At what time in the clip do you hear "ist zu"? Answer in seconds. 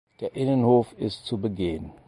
0.97-1.37